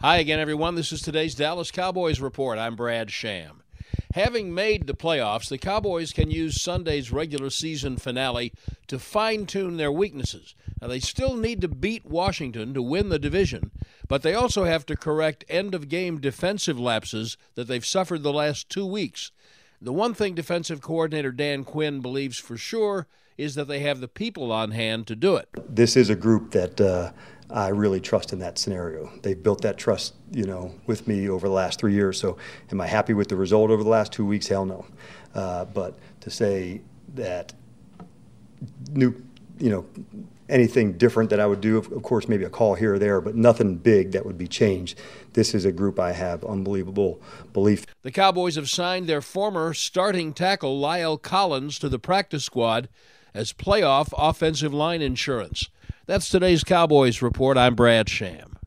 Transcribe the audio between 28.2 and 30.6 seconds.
in that scenario. They've built that trust, you